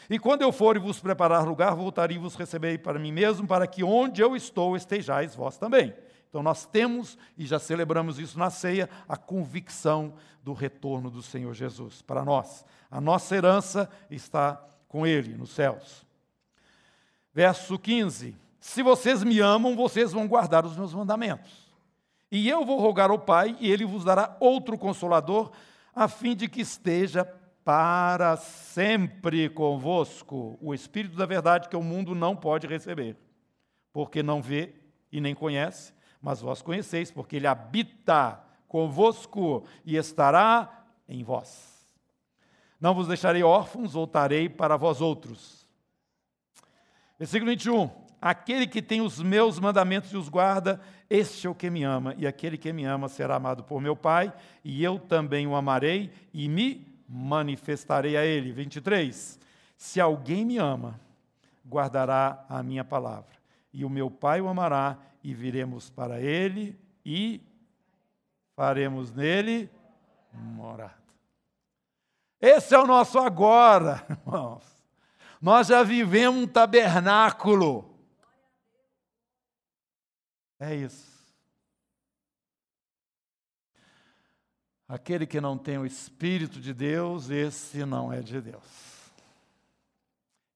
[0.09, 3.47] E quando eu for e vos preparar lugar, voltarei e vos receberei para mim mesmo,
[3.47, 5.93] para que onde eu estou estejais vós também.
[6.33, 11.53] Então nós temos, e já celebramos isso na ceia, a convicção do retorno do Senhor
[11.53, 12.65] Jesus para nós.
[12.89, 16.03] A nossa herança está com Ele nos céus.
[17.31, 21.71] Verso 15: Se vocês me amam, vocês vão guardar os meus mandamentos.
[22.31, 25.51] E eu vou rogar ao Pai, e ele vos dará outro consolador,
[25.93, 27.25] a fim de que esteja
[27.63, 33.15] para sempre convosco o Espírito da verdade que o mundo não pode receber,
[33.93, 34.73] porque não vê
[35.11, 35.93] e nem conhece
[36.23, 41.85] mas vós conheceis, porque ele habita convosco e estará em vós.
[42.79, 45.67] Não vos deixarei órfãos, voltarei para vós outros.
[47.19, 47.89] Versículo 21.
[48.21, 52.15] Aquele que tem os meus mandamentos e os guarda, este é o que me ama,
[52.17, 54.33] e aquele que me ama será amado por meu Pai,
[54.63, 58.53] e eu também o amarei e me manifestarei a ele.
[58.53, 59.37] 23.
[59.75, 60.97] Se alguém me ama,
[61.67, 63.35] guardará a minha palavra,
[63.73, 67.41] e o meu Pai o amará, e viremos para ele e
[68.55, 69.69] faremos nele
[70.33, 71.01] morada.
[72.41, 74.63] Esse é o nosso agora, irmãos.
[75.41, 77.97] Nós já vivemos um tabernáculo.
[80.59, 81.13] É isso.
[84.87, 88.93] Aquele que não tem o Espírito de Deus, esse não é de Deus.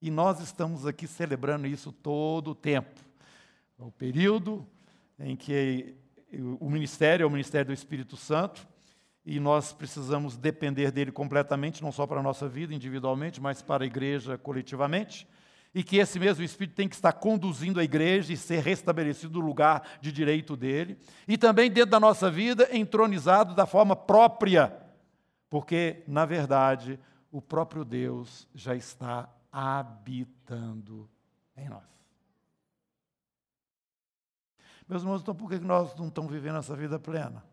[0.01, 3.06] E nós estamos aqui celebrando isso todo o tempo.
[3.79, 4.67] É o período
[5.19, 5.95] em que
[6.59, 8.67] o ministério é o ministério do Espírito Santo
[9.25, 13.83] e nós precisamos depender dele completamente, não só para a nossa vida individualmente, mas para
[13.83, 15.27] a igreja coletivamente.
[15.75, 19.45] E que esse mesmo Espírito tem que estar conduzindo a igreja e ser restabelecido no
[19.45, 20.97] lugar de direito dele.
[21.27, 24.75] E também dentro da nossa vida, entronizado da forma própria.
[25.49, 26.97] Porque, na verdade,
[27.31, 31.09] o próprio Deus já está habitando
[31.55, 31.96] em nós.
[34.87, 37.43] Meus irmãos, então por que nós não estamos vivendo essa vida plena?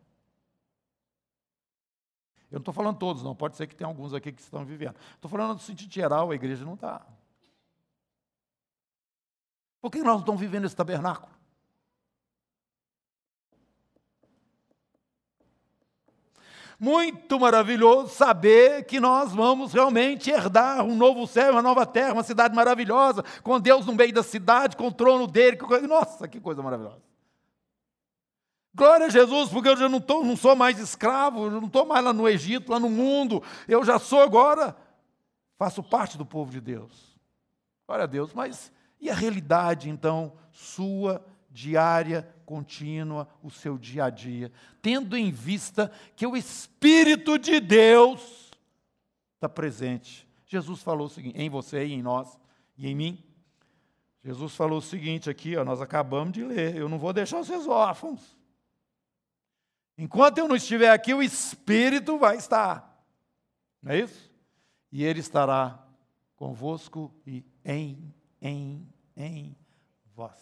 [2.51, 3.35] Eu não estou falando todos, não.
[3.35, 4.94] Pode ser que tenha alguns aqui que estão vivendo.
[5.14, 7.05] Estou falando do sentido geral, a igreja não está.
[9.81, 11.35] Por que nós não estamos vivendo esse tabernáculo?
[16.79, 22.23] Muito maravilhoso saber que nós vamos realmente herdar um novo céu, uma nova terra, uma
[22.23, 25.59] cidade maravilhosa, com Deus no meio da cidade, com o trono dele.
[25.88, 27.13] Nossa, que coisa maravilhosa.
[28.74, 31.87] Glória a Jesus, porque eu já não, tô, não sou mais escravo, eu não estou
[31.87, 34.76] mais lá no Egito, lá no mundo, eu já sou agora,
[35.56, 37.16] faço parte do povo de Deus.
[37.87, 44.10] Glória a Deus, mas e a realidade, então, sua, diária, contínua, o seu dia a
[44.10, 44.50] dia,
[44.82, 48.50] tendo em vista que o Espírito de Deus
[49.34, 50.26] está presente.
[50.46, 52.38] Jesus falou o seguinte, em você e em nós,
[52.76, 53.22] e em mim.
[54.24, 57.68] Jesus falou o seguinte aqui, ó, nós acabamos de ler, eu não vou deixar vocês
[57.68, 58.37] órfãos.
[59.96, 63.04] Enquanto eu não estiver aqui, o Espírito vai estar.
[63.83, 64.33] Não é isso?
[64.90, 65.85] E ele estará
[66.37, 69.57] convosco e em, em, em
[70.14, 70.38] vós.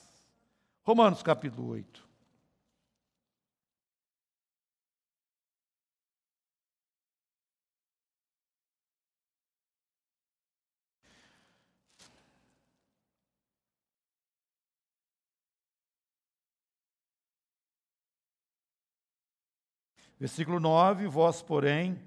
[0.83, 2.02] Romanos capítulo 8.
[20.23, 22.01] Versículo 9: Vós, porém,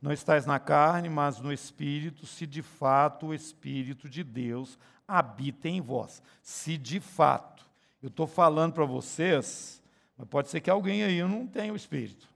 [0.00, 5.68] não estáis na carne, mas no Espírito, se de fato o Espírito de Deus habita
[5.68, 6.22] em vós.
[6.40, 7.68] Se de fato.
[8.00, 9.82] Eu estou falando para vocês,
[10.16, 12.28] mas pode ser que alguém aí não tenha o Espírito.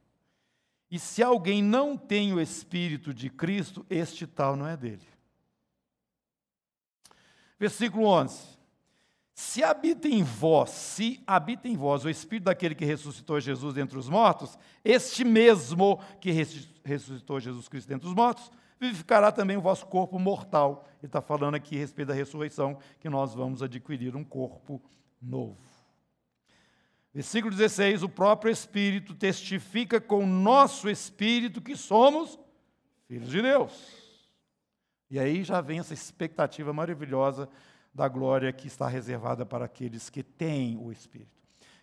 [0.91, 5.07] E se alguém não tem o Espírito de Cristo, este tal não é dele.
[7.57, 8.58] Versículo 11.
[9.39, 13.97] Se habita em vós, se habita em vós o Espírito daquele que ressuscitou Jesus dentre
[13.97, 16.33] os mortos, este mesmo que
[16.85, 20.85] ressuscitou Jesus Cristo dentre os mortos, vivificará também o vosso corpo mortal.
[20.99, 24.83] Ele está falando aqui a respeito da ressurreição, que nós vamos adquirir um corpo
[25.23, 25.63] novo.
[27.15, 32.37] Versículo 16: O próprio Espírito testifica com o nosso espírito que somos
[33.07, 33.73] filhos de Deus.
[35.09, 37.49] E aí já vem essa expectativa maravilhosa
[37.99, 41.37] da glória que está reservada para aqueles que têm o Espírito.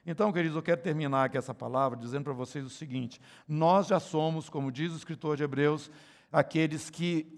[0.06, 4.00] Então, queridos, eu quero terminar aqui essa palavra dizendo para vocês o seguinte: nós já
[4.00, 5.92] somos, como diz o escritor de Hebreus,
[6.32, 7.38] aqueles que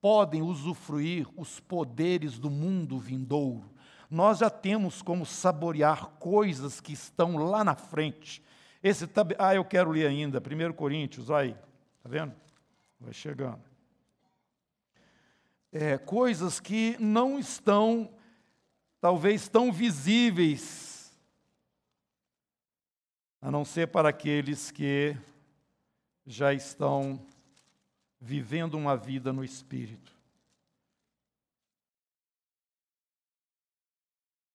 [0.00, 3.70] podem usufruir os poderes do mundo vindouro.
[4.10, 8.42] Nós já temos como saborear coisas que estão lá na frente.
[8.82, 9.06] Esse
[9.38, 11.52] ah, eu quero ler ainda, 1 Coríntios, aí,
[12.02, 12.32] tá vendo?
[12.98, 13.67] Vai chegando.
[15.72, 18.12] É, coisas que não estão,
[19.00, 21.16] talvez, tão visíveis,
[23.40, 25.16] a não ser para aqueles que
[26.26, 27.24] já estão
[28.20, 30.16] vivendo uma vida no Espírito.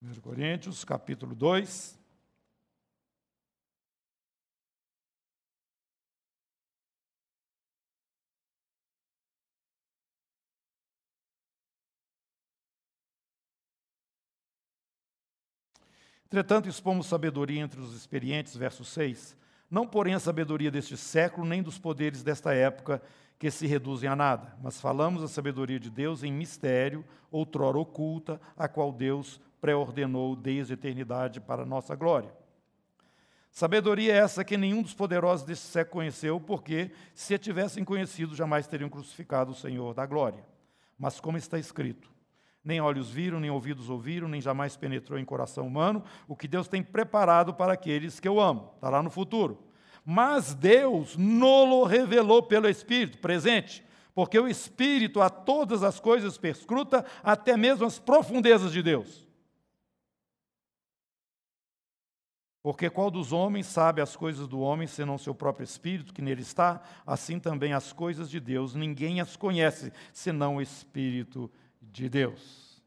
[0.01, 2.02] 1 Coríntios, capítulo 2.
[16.33, 19.37] Entretanto, expomos sabedoria entre os experientes, verso 6.
[19.69, 23.03] Não, porém, a sabedoria deste século, nem dos poderes desta época,
[23.37, 28.41] que se reduzem a nada, mas falamos a sabedoria de Deus em mistério, outrora oculta,
[28.57, 32.33] a qual Deus pré-ordenou desde a eternidade para a nossa glória.
[33.51, 38.35] Sabedoria é essa que nenhum dos poderosos deste século conheceu, porque, se a tivessem conhecido,
[38.35, 40.43] jamais teriam crucificado o Senhor da glória.
[40.97, 42.11] Mas, como está escrito,
[42.63, 46.67] nem olhos viram, nem ouvidos ouviram, nem jamais penetrou em coração humano o que Deus
[46.67, 48.71] tem preparado para aqueles que eu amo.
[48.75, 49.59] Está lá no futuro.
[50.05, 53.83] Mas Deus nolo revelou pelo Espírito, presente,
[54.13, 59.27] porque o Espírito a todas as coisas perscruta, até mesmo as profundezas de Deus.
[62.61, 66.43] Porque qual dos homens sabe as coisas do homem, senão seu próprio espírito que nele
[66.43, 66.81] está?
[67.05, 71.62] Assim também as coisas de Deus, ninguém as conhece, senão o Espírito de
[72.09, 72.81] Deus.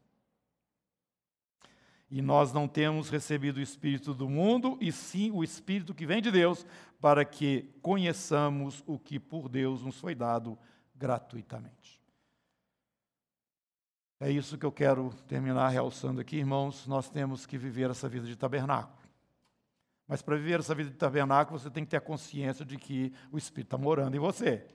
[2.09, 6.21] E nós não temos recebido o Espírito do mundo, e sim o Espírito que vem
[6.21, 6.65] de Deus,
[7.01, 10.57] para que conheçamos o que por Deus nos foi dado
[10.95, 12.01] gratuitamente.
[14.19, 16.87] É isso que eu quero terminar realçando aqui, irmãos.
[16.87, 18.97] Nós temos que viver essa vida de tabernáculo.
[20.07, 23.13] Mas para viver essa vida de tabernáculo, você tem que ter a consciência de que
[23.31, 24.65] o Espírito está morando em você.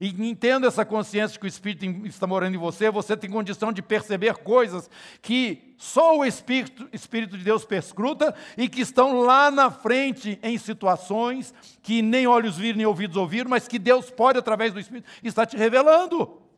[0.00, 3.82] E entenda essa consciência que o Espírito está morando em você, você tem condição de
[3.82, 4.88] perceber coisas
[5.20, 10.56] que só o Espírito, Espírito de Deus perscruta e que estão lá na frente em
[10.56, 15.06] situações que nem olhos viram, nem ouvidos ouviram, mas que Deus pode, através do Espírito,
[15.22, 16.49] estar te revelando.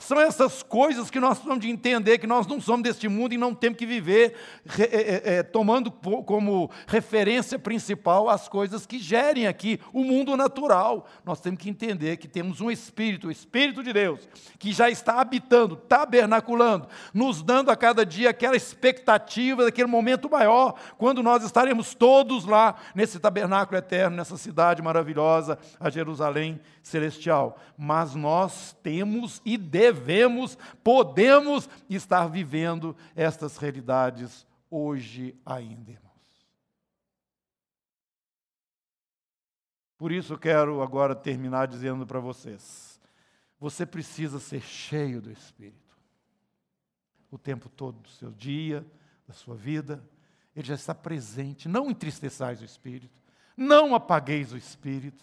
[0.00, 3.38] São essas coisas que nós precisamos de entender que nós não somos deste mundo e
[3.38, 4.34] não temos que viver
[4.78, 11.06] é, é, é, tomando como referência principal as coisas que gerem aqui o mundo natural.
[11.22, 14.26] Nós temos que entender que temos um Espírito, o Espírito de Deus,
[14.58, 20.76] que já está habitando, tabernaculando, nos dando a cada dia aquela expectativa daquele momento maior,
[20.96, 27.58] quando nós estaremos todos lá nesse tabernáculo eterno, nessa cidade maravilhosa, a Jerusalém celestial.
[27.76, 36.10] Mas nós temos e devemos devemos, podemos estar vivendo estas realidades hoje ainda, irmãos.
[39.96, 43.00] Por isso quero agora terminar dizendo para vocês:
[43.58, 45.98] você precisa ser cheio do Espírito.
[47.30, 48.84] O tempo todo do seu dia,
[49.26, 50.02] da sua vida,
[50.56, 51.68] ele já está presente.
[51.68, 53.20] Não entristeçais o Espírito,
[53.56, 55.22] não apagueis o Espírito.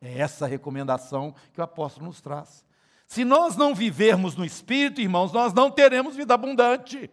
[0.00, 2.64] É essa recomendação que o apóstolo nos traz.
[3.12, 7.10] Se nós não vivermos no Espírito, irmãos, nós não teremos vida abundante.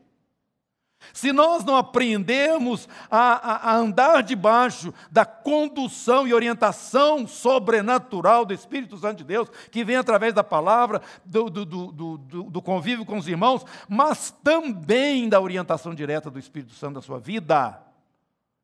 [1.11, 8.53] Se nós não aprendermos a, a, a, andar debaixo da condução e orientação sobrenatural do
[8.53, 13.17] Espírito Santo de Deus, que vem através da palavra, do, do, do, do, convívio com
[13.17, 17.77] os irmãos, mas também da orientação direta do Espírito Santo da sua vida,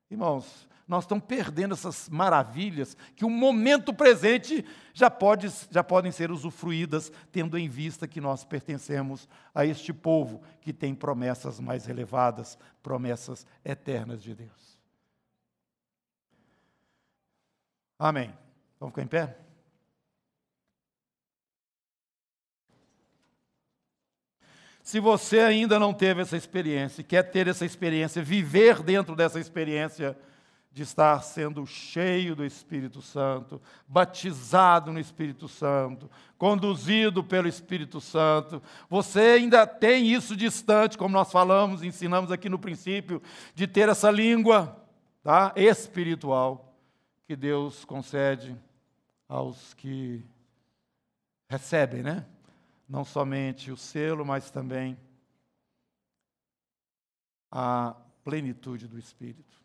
[0.09, 4.63] irmãos, nós estamos perdendo essas maravilhas que o momento presente
[4.93, 10.43] já, pode, já podem ser usufruídas, tendo em vista que nós pertencemos a este povo
[10.61, 14.79] que tem promessas mais elevadas, promessas eternas de Deus.
[17.97, 18.31] Amém.
[18.79, 19.38] Vamos ficar em pé?
[24.83, 30.15] Se você ainda não teve essa experiência quer ter essa experiência, viver dentro dessa experiência,
[30.76, 38.61] de estar sendo cheio do Espírito Santo, batizado no Espírito Santo, conduzido pelo Espírito Santo.
[38.89, 43.21] Você ainda tem isso distante, como nós falamos, ensinamos aqui no princípio,
[43.53, 44.78] de ter essa língua
[45.23, 45.53] tá?
[45.55, 46.76] espiritual
[47.26, 48.53] que Deus concede
[49.30, 50.26] aos que
[51.47, 52.26] recebem, né?
[52.86, 54.97] Não somente o selo, mas também
[57.49, 57.95] a
[58.26, 59.64] plenitude do Espírito.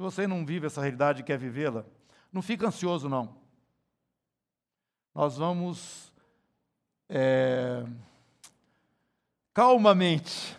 [0.00, 1.84] Se você não vive essa realidade e quer vivê-la,
[2.32, 3.36] não fica ansioso, não.
[5.14, 6.10] Nós vamos
[7.06, 7.84] é,
[9.52, 10.56] calmamente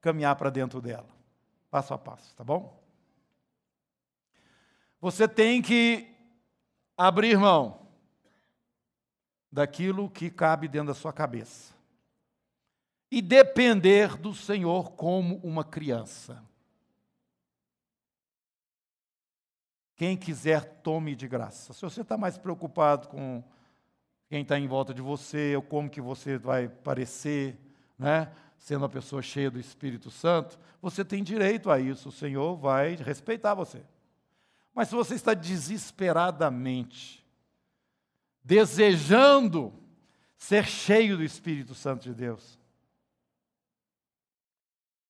[0.00, 1.08] caminhar para dentro dela,
[1.68, 2.80] passo a passo, tá bom?
[5.00, 6.08] Você tem que
[6.96, 7.88] abrir mão
[9.50, 11.74] daquilo que cabe dentro da sua cabeça.
[13.10, 16.40] E depender do Senhor como uma criança.
[19.96, 21.72] Quem quiser, tome de graça.
[21.72, 23.42] Se você está mais preocupado com
[24.28, 27.58] quem está em volta de você, ou como que você vai parecer,
[27.98, 28.30] né?
[28.58, 32.94] sendo uma pessoa cheia do Espírito Santo, você tem direito a isso, o Senhor vai
[32.94, 33.82] respeitar você.
[34.74, 37.24] Mas se você está desesperadamente
[38.44, 39.72] desejando
[40.36, 42.58] ser cheio do Espírito Santo de Deus,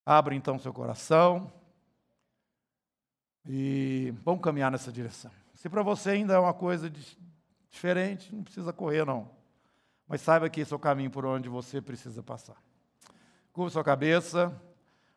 [0.04, 1.52] abra então seu coração
[3.48, 5.30] e vamos caminhar nessa direção.
[5.54, 6.90] Se para você ainda é uma coisa
[7.70, 9.30] diferente, não precisa correr não.
[10.08, 12.56] Mas saiba que esse é o caminho por onde você precisa passar.
[13.52, 14.54] Curva sua cabeça,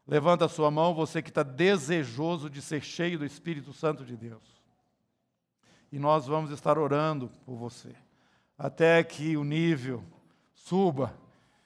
[0.07, 4.15] levanta a sua mão, você que está desejoso de ser cheio do Espírito Santo de
[4.15, 4.59] Deus.
[5.91, 7.95] E nós vamos estar orando por você,
[8.57, 10.03] até que o nível
[10.53, 11.13] suba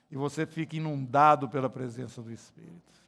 [0.09, 3.02] e você fique inundado pela presença do Espírito.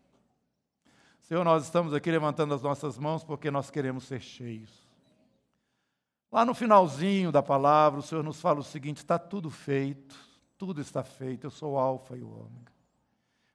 [1.25, 4.69] Senhor, nós estamos aqui levantando as nossas mãos porque nós queremos ser cheios.
[6.31, 10.15] Lá no finalzinho da palavra, o Senhor nos fala o seguinte: está tudo feito,
[10.55, 12.71] tudo está feito, eu sou o Alfa e o Ômega.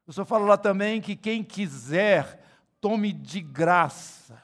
[0.04, 2.44] O Senhor fala lá também que quem quiser,
[2.80, 4.42] tome de graça.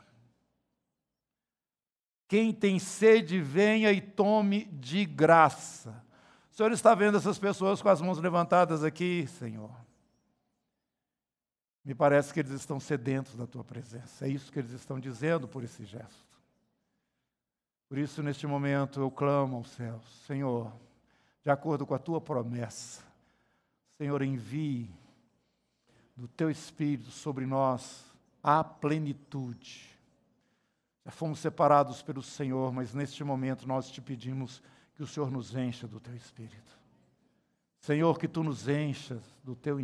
[2.28, 6.00] Quem tem sede, venha e tome de graça.
[6.52, 9.85] O Senhor está vendo essas pessoas com as mãos levantadas aqui, Senhor.
[11.86, 14.26] Me parece que eles estão sedentos da tua presença.
[14.26, 16.26] É isso que eles estão dizendo por esse gesto.
[17.88, 20.72] Por isso, neste momento, eu clamo aos céus, Senhor,
[21.44, 23.04] de acordo com a tua promessa,
[23.96, 24.90] Senhor, envie
[26.16, 28.04] do teu Espírito sobre nós
[28.42, 29.88] a plenitude.
[31.04, 34.60] Já fomos separados pelo Senhor, mas neste momento nós te pedimos
[34.96, 36.76] que o Senhor nos encha do teu Espírito.
[37.78, 39.78] Senhor, que tu nos enchas do teu,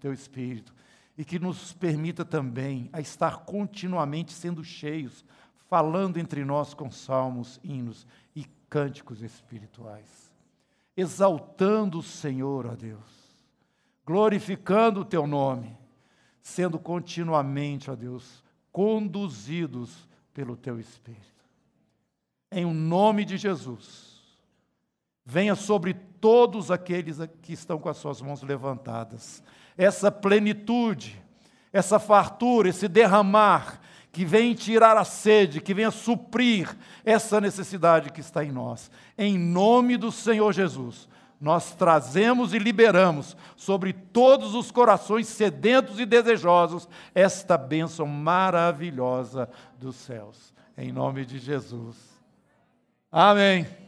[0.00, 0.74] teu Espírito
[1.18, 5.24] e que nos permita também a estar continuamente sendo cheios,
[5.68, 8.06] falando entre nós com salmos, hinos
[8.36, 10.32] e cânticos espirituais,
[10.96, 13.28] exaltando o Senhor, ó Deus.
[14.06, 15.76] Glorificando o teu nome,
[16.40, 21.26] sendo continuamente, ó Deus, conduzidos pelo teu Espírito.
[22.50, 24.22] Em o nome de Jesus,
[25.24, 29.42] venha sobre todos aqueles que estão com as suas mãos levantadas,
[29.78, 31.18] essa plenitude,
[31.72, 33.80] essa fartura, esse derramar,
[34.12, 38.90] que vem tirar a sede, que venha suprir essa necessidade que está em nós.
[39.16, 41.08] Em nome do Senhor Jesus
[41.40, 49.48] nós trazemos e liberamos sobre todos os corações sedentos e desejosos esta bênção maravilhosa
[49.78, 50.52] dos céus.
[50.76, 51.96] Em nome de Jesus.
[53.10, 53.87] Amém.